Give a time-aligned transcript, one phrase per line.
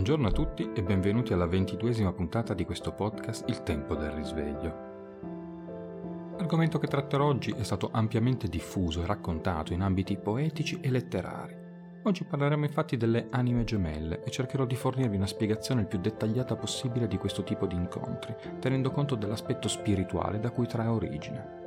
[0.00, 4.74] Buongiorno a tutti e benvenuti alla ventiduesima puntata di questo podcast Il tempo del risveglio.
[6.38, 11.54] L'argomento che tratterò oggi è stato ampiamente diffuso e raccontato in ambiti poetici e letterari.
[12.04, 16.56] Oggi parleremo infatti delle anime gemelle e cercherò di fornirvi una spiegazione il più dettagliata
[16.56, 21.58] possibile di questo tipo di incontri, tenendo conto dell'aspetto spirituale da cui trae origine.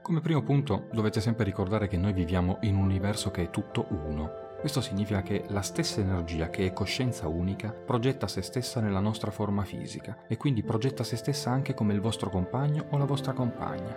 [0.00, 3.84] Come primo punto dovete sempre ricordare che noi viviamo in un universo che è tutto
[3.90, 4.43] uno.
[4.64, 9.30] Questo significa che la stessa energia che è coscienza unica progetta se stessa nella nostra
[9.30, 13.34] forma fisica e quindi progetta se stessa anche come il vostro compagno o la vostra
[13.34, 13.94] compagna.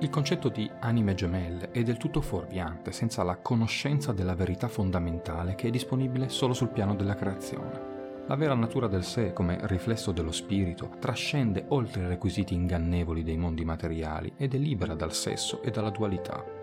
[0.00, 5.54] Il concetto di anime gemelle è del tutto fuorviante senza la conoscenza della verità fondamentale
[5.54, 8.24] che è disponibile solo sul piano della creazione.
[8.26, 13.36] La vera natura del sé, come riflesso dello spirito, trascende oltre i requisiti ingannevoli dei
[13.36, 16.61] mondi materiali ed è libera dal sesso e dalla dualità.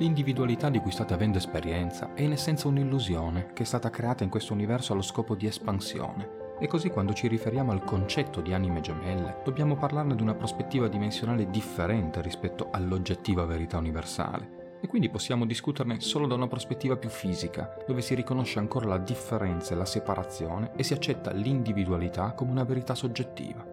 [0.00, 4.30] L'individualità di cui state avendo esperienza è in essenza un'illusione che è stata creata in
[4.30, 6.56] questo universo allo scopo di espansione.
[6.58, 10.88] E così quando ci riferiamo al concetto di anime gemelle, dobbiamo parlarne di una prospettiva
[10.88, 17.10] dimensionale differente rispetto all'oggettiva verità universale e quindi possiamo discuterne solo da una prospettiva più
[17.10, 22.52] fisica, dove si riconosce ancora la differenza e la separazione e si accetta l'individualità come
[22.52, 23.69] una verità soggettiva.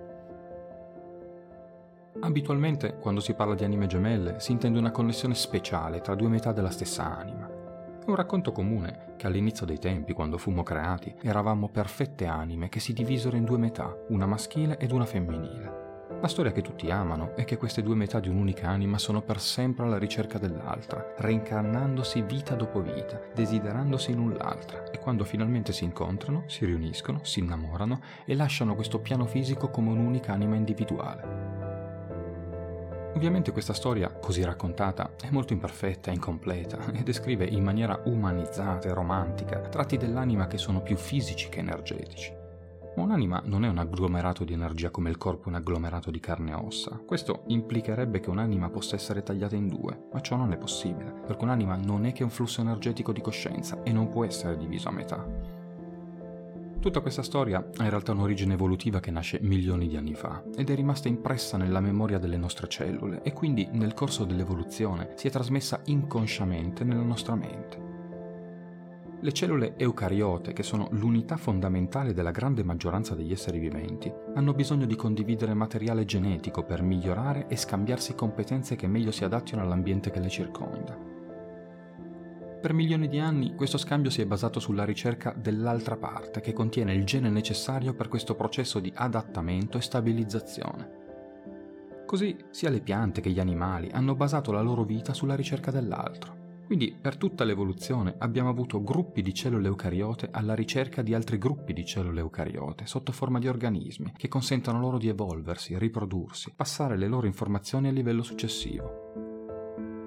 [2.20, 6.52] Abitualmente, quando si parla di anime gemelle, si intende una connessione speciale tra due metà
[6.52, 7.48] della stessa anima.
[7.48, 12.80] È un racconto comune che all'inizio dei tempi, quando fummo creati, eravamo perfette anime che
[12.80, 15.86] si divisero in due metà, una maschile ed una femminile.
[16.20, 19.40] La storia che tutti amano è che queste due metà di un'unica anima sono per
[19.40, 25.84] sempre alla ricerca dell'altra, reincarnandosi vita dopo vita, desiderandosi l'un l'altra e quando finalmente si
[25.84, 31.47] incontrano, si riuniscono, si innamorano e lasciano questo piano fisico come un'unica anima individuale.
[33.16, 38.88] Ovviamente questa storia, così raccontata, è molto imperfetta e incompleta e descrive in maniera umanizzata
[38.88, 42.36] e romantica tratti dell'anima che sono più fisici che energetici.
[42.96, 46.20] Ma un'anima non è un agglomerato di energia come il corpo è un agglomerato di
[46.20, 47.00] carne e ossa.
[47.06, 51.44] Questo implicherebbe che un'anima possa essere tagliata in due, ma ciò non è possibile, perché
[51.44, 54.94] un'anima non è che un flusso energetico di coscienza e non può essere diviso a
[54.94, 55.57] metà.
[56.88, 60.70] Tutta questa storia ha in realtà un'origine evolutiva che nasce milioni di anni fa ed
[60.70, 65.30] è rimasta impressa nella memoria delle nostre cellule e quindi nel corso dell'evoluzione si è
[65.30, 67.78] trasmessa inconsciamente nella nostra mente.
[69.20, 74.86] Le cellule eucariote, che sono l'unità fondamentale della grande maggioranza degli esseri viventi, hanno bisogno
[74.86, 80.22] di condividere materiale genetico per migliorare e scambiarsi competenze che meglio si adattino all'ambiente che
[80.22, 81.17] le circonda.
[82.60, 86.94] Per milioni di anni questo scambio si è basato sulla ricerca dell'altra parte che contiene
[86.94, 91.06] il gene necessario per questo processo di adattamento e stabilizzazione.
[92.08, 96.46] Così sia le piante che gli animali hanno basato la loro vita sulla ricerca dell'altro.
[96.66, 101.74] Quindi per tutta l'evoluzione abbiamo avuto gruppi di cellule eucariote alla ricerca di altri gruppi
[101.74, 107.08] di cellule eucariote sotto forma di organismi che consentono loro di evolversi, riprodursi, passare le
[107.08, 109.07] loro informazioni a livello successivo.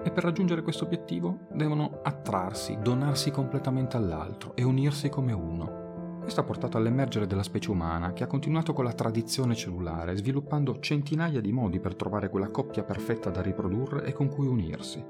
[0.02, 6.18] E per raggiungere questo obiettivo devono attrarsi, donarsi completamente all'altro e unirsi come uno.
[6.20, 10.78] Questo ha portato all'emergere della specie umana che ha continuato con la tradizione cellulare, sviluppando
[10.80, 15.04] centinaia di modi per trovare quella coppia perfetta da riprodurre e con cui unirsi.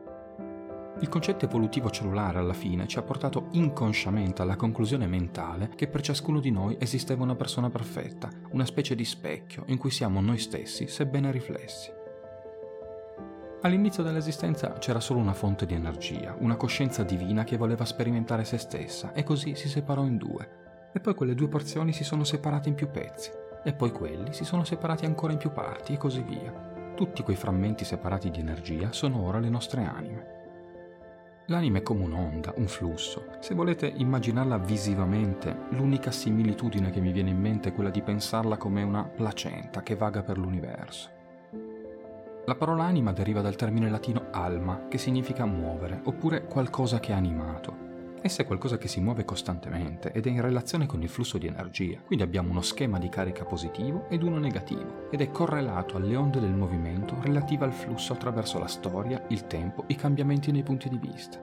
[1.00, 6.02] Il concetto evolutivo cellulare alla fine ci ha portato inconsciamente alla conclusione mentale che per
[6.02, 10.38] ciascuno di noi esisteva una persona perfetta, una specie di specchio in cui siamo noi
[10.38, 11.99] stessi, sebbene riflessi.
[13.62, 18.56] All'inizio dell'esistenza c'era solo una fonte di energia, una coscienza divina che voleva sperimentare se
[18.56, 20.88] stessa e così si separò in due.
[20.94, 23.30] E poi quelle due porzioni si sono separate in più pezzi,
[23.62, 26.92] e poi quelli si sono separati ancora in più parti e così via.
[26.96, 30.38] Tutti quei frammenti separati di energia sono ora le nostre anime.
[31.48, 33.26] L'anima è come un'onda, un flusso.
[33.40, 38.56] Se volete immaginarla visivamente, l'unica similitudine che mi viene in mente è quella di pensarla
[38.56, 41.18] come una placenta che vaga per l'universo.
[42.46, 47.14] La parola anima deriva dal termine latino alma, che significa muovere, oppure qualcosa che è
[47.14, 47.88] animato.
[48.22, 51.46] Essa è qualcosa che si muove costantemente ed è in relazione con il flusso di
[51.46, 56.16] energia, quindi abbiamo uno schema di carica positivo ed uno negativo, ed è correlato alle
[56.16, 60.88] onde del movimento relative al flusso attraverso la storia, il tempo, i cambiamenti nei punti
[60.88, 61.38] di vista.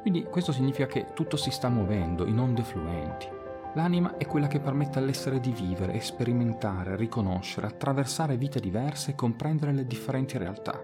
[0.00, 3.39] Quindi questo significa che tutto si sta muovendo in onde fluenti.
[3.74, 9.72] L'anima è quella che permette all'essere di vivere, sperimentare, riconoscere, attraversare vite diverse e comprendere
[9.72, 10.82] le differenti realtà.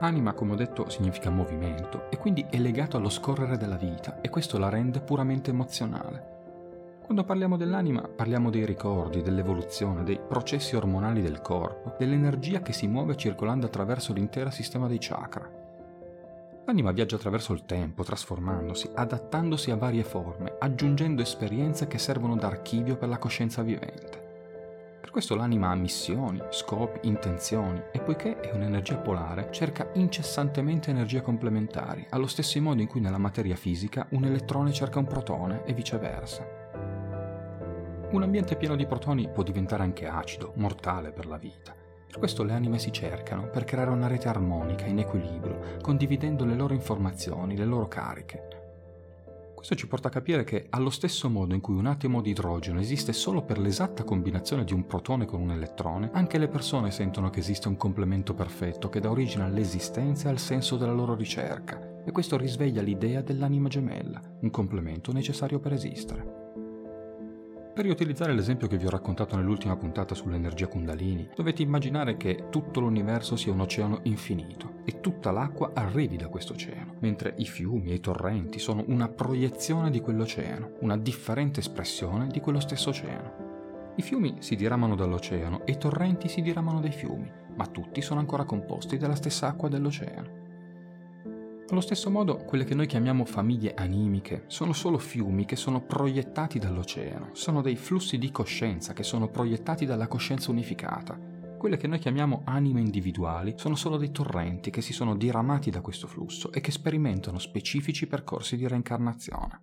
[0.00, 4.28] Anima, come ho detto, significa movimento e quindi è legato allo scorrere della vita e
[4.28, 6.30] questo la rende puramente emozionale.
[7.04, 12.88] Quando parliamo dell'anima parliamo dei ricordi, dell'evoluzione, dei processi ormonali del corpo, dell'energia che si
[12.88, 15.61] muove circolando attraverso l'intero sistema dei chakra.
[16.64, 22.46] L'anima viaggia attraverso il tempo, trasformandosi, adattandosi a varie forme, aggiungendo esperienze che servono da
[22.46, 24.20] archivio per la coscienza vivente.
[25.00, 31.20] Per questo l'anima ha missioni, scopi, intenzioni e poiché è un'energia polare, cerca incessantemente energie
[31.20, 35.74] complementari, allo stesso modo in cui nella materia fisica un elettrone cerca un protone e
[35.74, 36.46] viceversa.
[38.12, 41.81] Un ambiente pieno di protoni può diventare anche acido, mortale per la vita.
[42.12, 46.54] Per questo le anime si cercano per creare una rete armonica, in equilibrio, condividendo le
[46.54, 48.48] loro informazioni, le loro cariche.
[49.54, 52.80] Questo ci porta a capire che allo stesso modo in cui un atomo di idrogeno
[52.80, 57.30] esiste solo per l'esatta combinazione di un protone con un elettrone, anche le persone sentono
[57.30, 62.02] che esiste un complemento perfetto che dà origine all'esistenza e al senso della loro ricerca,
[62.04, 66.41] e questo risveglia l'idea dell'anima gemella, un complemento necessario per esistere.
[67.74, 72.80] Per riutilizzare l'esempio che vi ho raccontato nell'ultima puntata sull'energia Kundalini, dovete immaginare che tutto
[72.80, 77.90] l'universo sia un oceano infinito e tutta l'acqua arrivi da questo oceano, mentre i fiumi
[77.90, 83.94] e i torrenti sono una proiezione di quell'oceano, una differente espressione di quello stesso oceano.
[83.96, 88.20] I fiumi si diramano dall'oceano e i torrenti si diramano dai fiumi, ma tutti sono
[88.20, 90.41] ancora composti dalla stessa acqua dell'oceano.
[91.72, 96.58] Allo stesso modo, quelle che noi chiamiamo famiglie animiche sono solo fiumi che sono proiettati
[96.58, 101.18] dall'oceano, sono dei flussi di coscienza che sono proiettati dalla coscienza unificata.
[101.56, 105.80] Quelle che noi chiamiamo anime individuali sono solo dei torrenti che si sono diramati da
[105.80, 109.60] questo flusso e che sperimentano specifici percorsi di reincarnazione.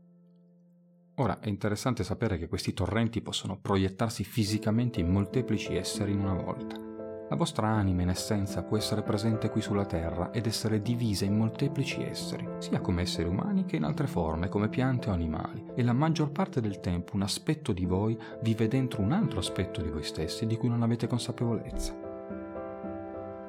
[1.17, 6.33] Ora è interessante sapere che questi torrenti possono proiettarsi fisicamente in molteplici esseri in una
[6.33, 6.88] volta.
[7.29, 11.37] La vostra anima in essenza può essere presente qui sulla Terra ed essere divisa in
[11.37, 15.83] molteplici esseri, sia come esseri umani che in altre forme, come piante o animali, e
[15.83, 19.89] la maggior parte del tempo un aspetto di voi vive dentro un altro aspetto di
[19.89, 22.08] voi stessi di cui non avete consapevolezza.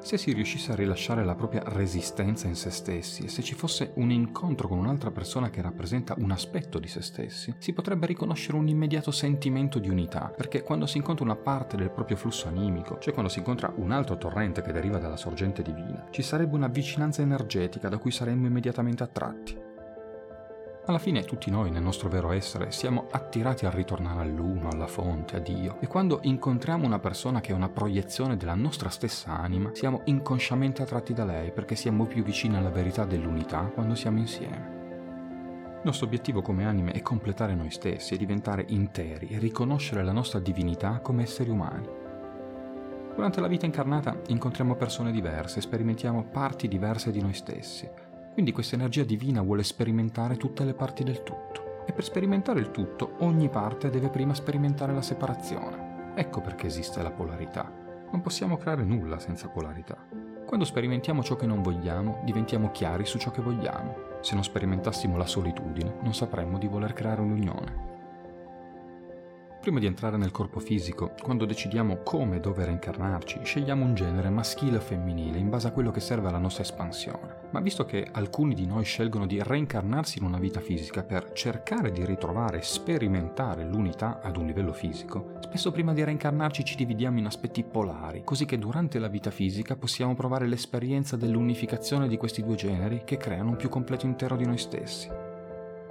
[0.02, 3.93] Se si riuscisse a rilasciare la propria resistenza in se stessi e se ci fosse
[3.97, 8.56] un incontro con un'altra persona che rappresenta un aspetto di se stessi, si potrebbe riconoscere
[8.56, 12.99] un immediato sentimento di unità, perché quando si incontra una parte del proprio flusso animico,
[12.99, 16.69] cioè quando si incontra un altro torrente che deriva dalla sorgente divina, ci sarebbe una
[16.69, 19.70] vicinanza energetica da cui saremmo immediatamente attratti.
[20.87, 25.37] Alla fine tutti noi nel nostro vero essere siamo attirati a ritornare all'uno, alla fonte,
[25.37, 29.71] a Dio e quando incontriamo una persona che è una proiezione della nostra stessa anima,
[29.75, 34.79] siamo inconsciamente attratti da lei perché siamo più vicini alla verità dell'unità quando siamo insieme.
[35.77, 40.12] Il nostro obiettivo come anime è completare noi stessi e diventare interi e riconoscere la
[40.12, 41.88] nostra divinità come esseri umani.
[43.15, 48.09] Durante la vita incarnata incontriamo persone diverse, sperimentiamo parti diverse di noi stessi
[48.41, 51.85] quindi questa energia divina vuole sperimentare tutte le parti del tutto.
[51.87, 56.15] E per sperimentare il tutto, ogni parte deve prima sperimentare la separazione.
[56.15, 57.71] Ecco perché esiste la polarità.
[58.11, 60.07] Non possiamo creare nulla senza polarità.
[60.47, 63.95] Quando sperimentiamo ciò che non vogliamo, diventiamo chiari su ciò che vogliamo.
[64.23, 67.90] Se non sperimentassimo la solitudine, non sapremmo di voler creare un'unione.
[69.61, 74.31] Prima di entrare nel corpo fisico, quando decidiamo come e dove reincarnarci, scegliamo un genere
[74.31, 77.49] maschile o femminile in base a quello che serve alla nostra espansione.
[77.51, 81.93] Ma visto che alcuni di noi scelgono di reincarnarsi in una vita fisica per cercare
[81.93, 87.19] di ritrovare e sperimentare l'unità ad un livello fisico, spesso prima di reincarnarci ci dividiamo
[87.19, 92.43] in aspetti polari, così che durante la vita fisica possiamo provare l'esperienza dell'unificazione di questi
[92.43, 95.20] due generi che creano un più completo intero di noi stessi.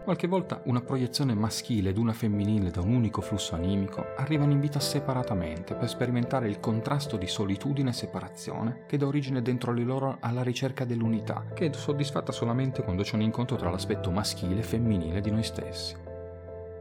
[0.03, 4.59] Qualche volta una proiezione maschile ed una femminile da un unico flusso animico arrivano in
[4.59, 9.83] vita separatamente per sperimentare il contrasto di solitudine e separazione che dà origine dentro di
[9.83, 14.59] loro alla ricerca dell'unità, che è soddisfatta solamente quando c'è un incontro tra l'aspetto maschile
[14.59, 15.95] e femminile di noi stessi.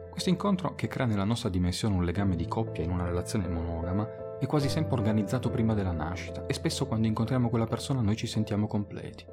[0.09, 4.39] Questo incontro, che crea nella nostra dimensione un legame di coppia in una relazione monogama,
[4.39, 8.27] è quasi sempre organizzato prima della nascita e spesso quando incontriamo quella persona noi ci
[8.27, 9.25] sentiamo completi.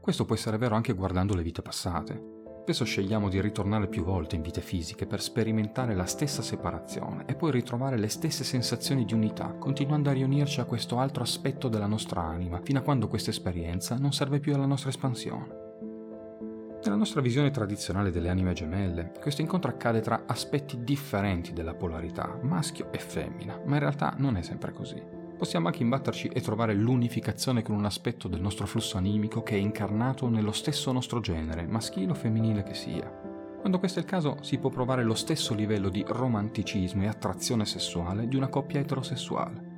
[0.00, 2.31] Questo può essere vero anche guardando le vite passate.
[2.62, 7.34] Spesso scegliamo di ritornare più volte in vite fisiche per sperimentare la stessa separazione e
[7.34, 11.88] poi ritrovare le stesse sensazioni di unità, continuando a riunirci a questo altro aspetto della
[11.88, 15.60] nostra anima, fino a quando questa esperienza non serve più alla nostra espansione.
[16.84, 22.38] Nella nostra visione tradizionale delle anime gemelle, questo incontro accade tra aspetti differenti della polarità,
[22.42, 26.72] maschio e femmina, ma in realtà non è sempre così possiamo anche imbatterci e trovare
[26.72, 31.66] l'unificazione con un aspetto del nostro flusso animico che è incarnato nello stesso nostro genere,
[31.66, 33.10] maschile o femminile che sia.
[33.58, 37.66] Quando questo è il caso, si può provare lo stesso livello di romanticismo e attrazione
[37.66, 39.70] sessuale di una coppia eterosessuale.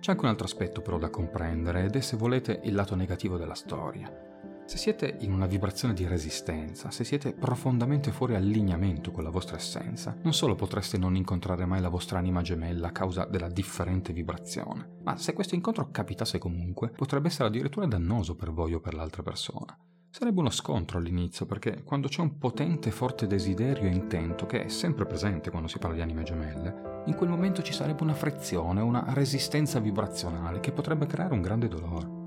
[0.00, 3.38] C'è anche un altro aspetto però da comprendere ed è se volete il lato negativo
[3.38, 4.33] della storia.
[4.66, 9.56] Se siete in una vibrazione di resistenza, se siete profondamente fuori allineamento con la vostra
[9.56, 14.14] essenza, non solo potreste non incontrare mai la vostra anima gemella a causa della differente
[14.14, 18.94] vibrazione, ma se questo incontro capitasse comunque, potrebbe essere addirittura dannoso per voi o per
[18.94, 19.78] l'altra persona.
[20.08, 24.64] Sarebbe uno scontro all'inizio perché quando c'è un potente e forte desiderio e intento che
[24.64, 28.14] è sempre presente quando si parla di anime gemelle, in quel momento ci sarebbe una
[28.14, 32.23] frizione, una resistenza vibrazionale che potrebbe creare un grande dolore.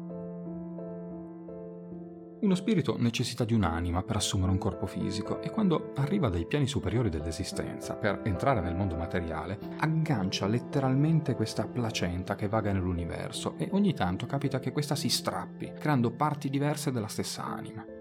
[2.39, 6.67] Uno spirito necessita di un'anima per assumere un corpo fisico e quando arriva dai piani
[6.67, 13.69] superiori dell'esistenza per entrare nel mondo materiale, aggancia letteralmente questa placenta che vaga nell'universo e
[13.71, 17.96] ogni tanto capita che questa si strappi, creando parti diverse della stessa anima.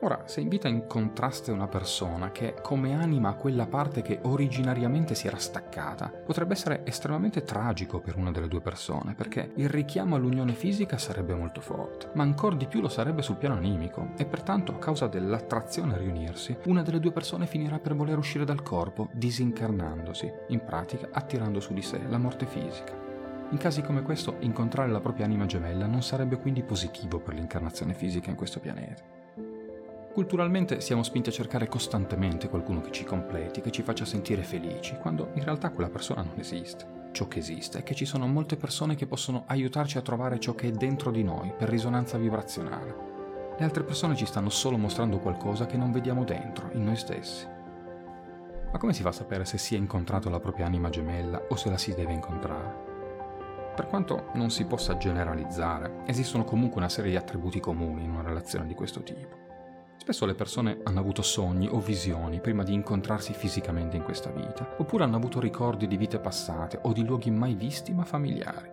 [0.00, 5.38] Ora, se in contrasto una persona che come anima quella parte che originariamente si era
[5.38, 10.98] staccata, potrebbe essere estremamente tragico per una delle due persone, perché il richiamo all'unione fisica
[10.98, 14.78] sarebbe molto forte, ma ancora di più lo sarebbe sul piano animico, e pertanto a
[14.78, 20.32] causa dell'attrazione a riunirsi, una delle due persone finirà per voler uscire dal corpo, disincarnandosi,
[20.48, 22.94] in pratica attirando su di sé la morte fisica.
[23.50, 27.94] In casi come questo, incontrare la propria anima gemella non sarebbe quindi positivo per l'incarnazione
[27.94, 29.17] fisica in questo pianeta.
[30.18, 34.96] Culturalmente siamo spinti a cercare costantemente qualcuno che ci completi, che ci faccia sentire felici,
[34.96, 37.10] quando in realtà quella persona non esiste.
[37.12, 40.56] Ciò che esiste è che ci sono molte persone che possono aiutarci a trovare ciò
[40.56, 42.96] che è dentro di noi per risonanza vibrazionale.
[43.56, 47.46] Le altre persone ci stanno solo mostrando qualcosa che non vediamo dentro, in noi stessi.
[48.72, 51.54] Ma come si fa a sapere se si è incontrato la propria anima gemella o
[51.54, 52.74] se la si deve incontrare?
[53.76, 58.22] Per quanto non si possa generalizzare, esistono comunque una serie di attributi comuni in una
[58.22, 59.46] relazione di questo tipo.
[60.08, 64.66] Spesso le persone hanno avuto sogni o visioni prima di incontrarsi fisicamente in questa vita,
[64.78, 68.70] oppure hanno avuto ricordi di vite passate o di luoghi mai visti ma familiari.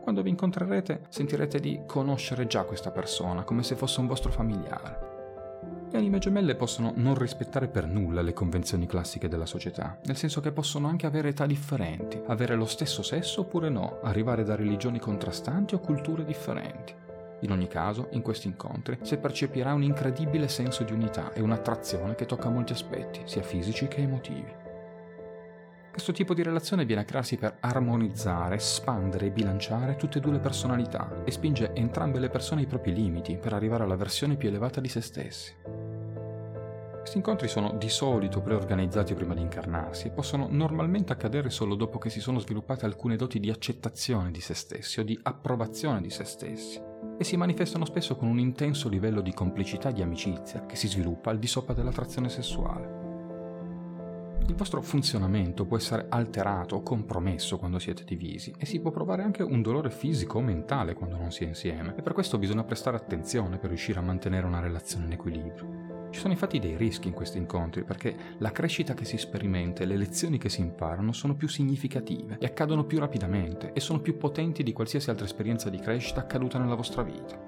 [0.00, 5.88] Quando vi incontrerete sentirete di conoscere già questa persona come se fosse un vostro familiare.
[5.90, 10.40] Le anime gemelle possono non rispettare per nulla le convenzioni classiche della società, nel senso
[10.40, 15.00] che possono anche avere età differenti, avere lo stesso sesso oppure no, arrivare da religioni
[15.00, 17.05] contrastanti o culture differenti.
[17.40, 22.14] In ogni caso, in questi incontri si percepirà un incredibile senso di unità e un'attrazione
[22.14, 24.64] che tocca molti aspetti, sia fisici che emotivi.
[25.90, 30.32] Questo tipo di relazione viene a crearsi per armonizzare, espandere e bilanciare tutte e due
[30.32, 34.48] le personalità e spinge entrambe le persone ai propri limiti per arrivare alla versione più
[34.48, 35.54] elevata di se stessi.
[36.98, 41.98] Questi incontri sono di solito preorganizzati prima di incarnarsi e possono normalmente accadere solo dopo
[41.98, 46.10] che si sono sviluppate alcune doti di accettazione di se stessi o di approvazione di
[46.10, 46.85] se stessi
[47.18, 50.88] e si manifestano spesso con un intenso livello di complicità e di amicizia che si
[50.88, 53.04] sviluppa al di sopra dell'attrazione sessuale.
[54.48, 59.22] Il vostro funzionamento può essere alterato o compromesso quando siete divisi e si può provare
[59.22, 62.62] anche un dolore fisico o mentale quando non si è insieme e per questo bisogna
[62.62, 65.85] prestare attenzione per riuscire a mantenere una relazione in equilibrio.
[66.16, 69.84] Ci sono infatti dei rischi in questi incontri perché la crescita che si sperimenta e
[69.84, 74.16] le lezioni che si imparano sono più significative e accadono più rapidamente e sono più
[74.16, 77.38] potenti di qualsiasi altra esperienza di crescita accaduta nella vostra vita.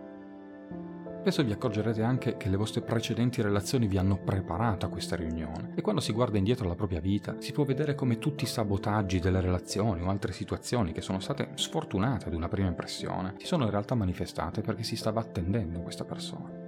[1.20, 5.72] Spesso vi accorgerete anche che le vostre precedenti relazioni vi hanno preparato a questa riunione
[5.74, 9.18] e quando si guarda indietro alla propria vita si può vedere come tutti i sabotaggi
[9.18, 13.64] delle relazioni o altre situazioni che sono state sfortunate ad una prima impressione si sono
[13.64, 16.67] in realtà manifestate perché si stava attendendo questa persona.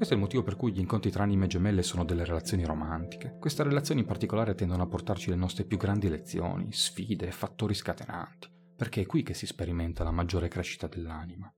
[0.00, 3.36] Questo è il motivo per cui gli incontri tra anime gemelle sono delle relazioni romantiche.
[3.38, 7.74] Queste relazioni in particolare tendono a portarci le nostre più grandi lezioni, sfide e fattori
[7.74, 11.52] scatenanti, perché è qui che si sperimenta la maggiore crescita dell'anima.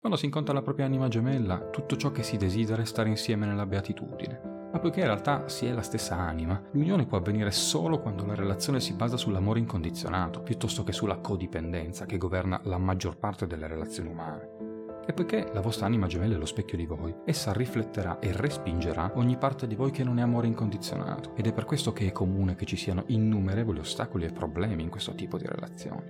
[0.00, 3.44] Quando si incontra la propria anima gemella, tutto ciò che si desidera è stare insieme
[3.44, 4.70] nella beatitudine.
[4.72, 8.34] Ma poiché in realtà si è la stessa anima, l'unione può avvenire solo quando la
[8.34, 13.66] relazione si basa sull'amore incondizionato, piuttosto che sulla codipendenza che governa la maggior parte delle
[13.66, 14.67] relazioni umane.
[15.08, 19.12] E poiché la vostra anima gemella è lo specchio di voi, essa rifletterà e respingerà
[19.14, 21.34] ogni parte di voi che non è amore incondizionato.
[21.34, 24.90] Ed è per questo che è comune che ci siano innumerevoli ostacoli e problemi in
[24.90, 26.04] questo tipo di relazioni.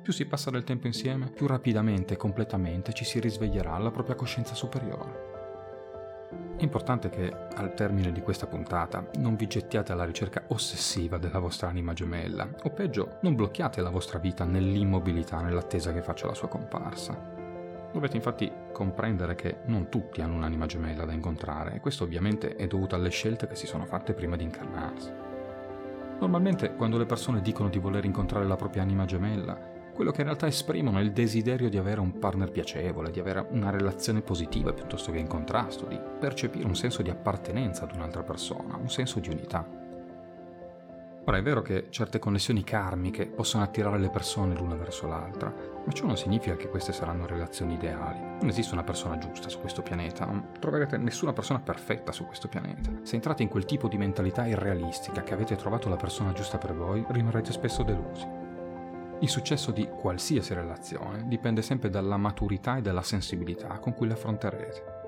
[0.00, 4.14] Più si passa del tempo insieme, più rapidamente e completamente ci si risveglierà alla propria
[4.14, 5.28] coscienza superiore.
[6.56, 11.40] È importante che al termine di questa puntata non vi gettiate alla ricerca ossessiva della
[11.40, 16.34] vostra anima gemella, o peggio, non blocchiate la vostra vita nell'immobilità nell'attesa che faccia la
[16.34, 17.39] sua comparsa.
[17.92, 22.68] Dovete infatti comprendere che non tutti hanno un'anima gemella da incontrare e questo ovviamente è
[22.68, 25.10] dovuto alle scelte che si sono fatte prima di incarnarsi.
[26.20, 29.58] Normalmente quando le persone dicono di voler incontrare la propria anima gemella,
[29.92, 33.46] quello che in realtà esprimono è il desiderio di avere un partner piacevole, di avere
[33.50, 38.22] una relazione positiva piuttosto che in contrasto, di percepire un senso di appartenenza ad un'altra
[38.22, 39.79] persona, un senso di unità.
[41.24, 45.52] Ora è vero che certe connessioni karmiche possono attirare le persone l'una verso l'altra,
[45.84, 48.18] ma ciò non significa che queste saranno relazioni ideali.
[48.18, 52.48] Non esiste una persona giusta su questo pianeta, non troverete nessuna persona perfetta su questo
[52.48, 52.90] pianeta.
[53.02, 56.74] Se entrate in quel tipo di mentalità irrealistica che avete trovato la persona giusta per
[56.74, 58.26] voi, rimarrete spesso delusi.
[59.20, 64.14] Il successo di qualsiasi relazione dipende sempre dalla maturità e dalla sensibilità con cui le
[64.14, 64.99] affronterete.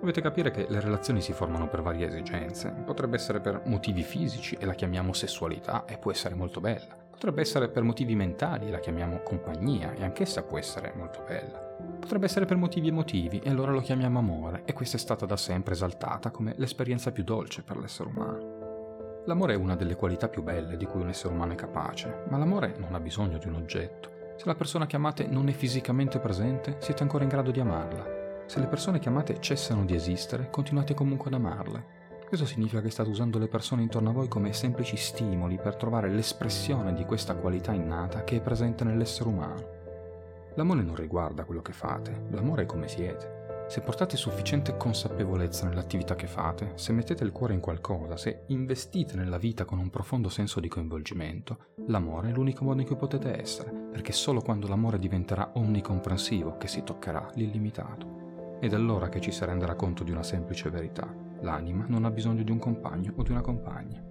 [0.00, 2.70] Dovete capire che le relazioni si formano per varie esigenze.
[2.84, 6.96] Potrebbe essere per motivi fisici e la chiamiamo sessualità e può essere molto bella.
[7.10, 11.58] Potrebbe essere per motivi mentali e la chiamiamo compagnia e anch'essa può essere molto bella.
[11.98, 15.36] Potrebbe essere per motivi emotivi e allora lo chiamiamo amore e questa è stata da
[15.36, 19.22] sempre esaltata come l'esperienza più dolce per l'essere umano.
[19.24, 22.38] L'amore è una delle qualità più belle di cui un essere umano è capace, ma
[22.38, 24.10] l'amore non ha bisogno di un oggetto.
[24.36, 28.17] Se la persona che amate non è fisicamente presente, siete ancora in grado di amarla.
[28.48, 31.96] Se le persone che amate cessano di esistere, continuate comunque ad amarle.
[32.26, 36.08] Questo significa che state usando le persone intorno a voi come semplici stimoli per trovare
[36.08, 39.66] l'espressione di questa qualità innata che è presente nell'essere umano.
[40.54, 43.66] L'amore non riguarda quello che fate, l'amore è come siete.
[43.68, 49.14] Se portate sufficiente consapevolezza nell'attività che fate, se mettete il cuore in qualcosa, se investite
[49.14, 53.38] nella vita con un profondo senso di coinvolgimento, l'amore è l'unico modo in cui potete
[53.38, 58.27] essere, perché solo quando l'amore diventerà omnicomprensivo che si toccherà l'illimitato.
[58.60, 61.12] Ed è allora che ci si renderà conto di una semplice verità.
[61.40, 64.02] L'anima non ha bisogno di un compagno o di una compagna.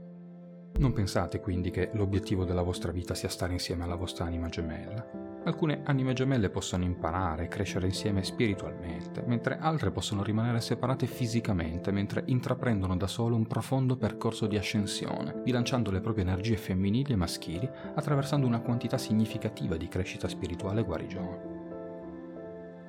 [0.80, 5.26] Non pensate quindi che l'obiettivo della vostra vita sia stare insieme alla vostra anima gemella.
[5.44, 11.92] Alcune anime gemelle possono imparare e crescere insieme spiritualmente, mentre altre possono rimanere separate fisicamente
[11.92, 17.16] mentre intraprendono da sole un profondo percorso di ascensione, bilanciando le proprie energie femminili e
[17.16, 21.57] maschili attraversando una quantità significativa di crescita spirituale e guarigione.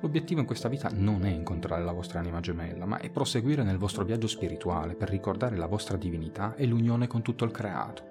[0.01, 3.77] L'obiettivo in questa vita non è incontrare la vostra anima gemella, ma è proseguire nel
[3.77, 8.07] vostro viaggio spirituale per ricordare la vostra divinità e l'unione con tutto il creato.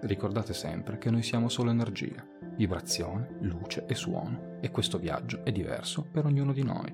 [0.00, 2.26] Ricordate sempre che noi siamo solo energia,
[2.56, 6.92] vibrazione, luce e suono, e questo viaggio è diverso per ognuno di noi.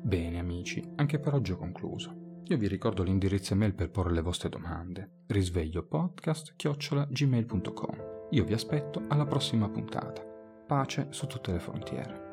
[0.00, 2.22] Bene amici, anche per oggi ho concluso.
[2.44, 5.24] Io vi ricordo l'indirizzo email per porre le vostre domande.
[5.26, 8.12] Risveglio podcast gmail.com.
[8.30, 10.22] Io vi aspetto alla prossima puntata.
[10.66, 12.23] Pace su tutte le frontiere.